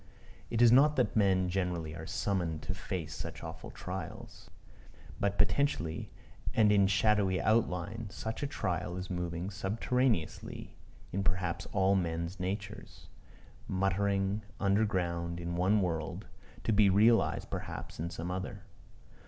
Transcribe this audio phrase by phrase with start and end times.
[0.49, 4.49] It is not that men generally are summoned to face such awful trials.
[5.19, 6.09] But potentially,
[6.55, 10.75] and in shadowy outline, such a trial is moving subterraneously
[11.11, 13.09] in perhaps all men's natures
[13.67, 16.25] muttering under ground in one world,
[16.63, 18.63] to be realized perhaps in some other.